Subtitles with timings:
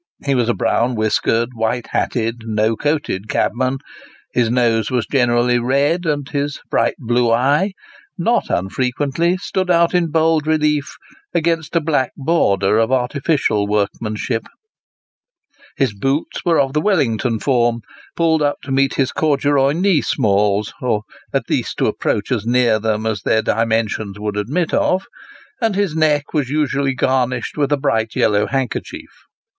[0.25, 3.77] He was a brown whiskered, white hatted, no coated cabman;
[4.33, 7.73] his nose was generally red, and his bright blue eye
[8.17, 10.95] not unfrequently stood out in bold relief
[11.35, 14.47] against a black border of artificial workmanship;
[15.77, 17.81] his boots were of the Wellington form,
[18.15, 22.79] pulled up to meet his corduroy knee smalls, or at least to approach as near
[22.79, 25.03] them as their dimensions would admit of;
[25.61, 29.11] and his neck was usually garnished with a bright yellow handkerchief.